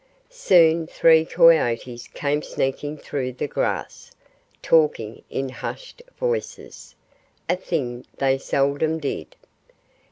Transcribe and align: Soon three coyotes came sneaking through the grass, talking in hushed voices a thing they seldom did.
Soon 0.31 0.87
three 0.87 1.25
coyotes 1.25 2.07
came 2.07 2.41
sneaking 2.41 2.97
through 2.97 3.33
the 3.33 3.47
grass, 3.47 4.09
talking 4.63 5.21
in 5.29 5.49
hushed 5.49 6.01
voices 6.19 6.95
a 7.47 7.55
thing 7.55 8.07
they 8.17 8.39
seldom 8.39 8.97
did. 8.97 9.35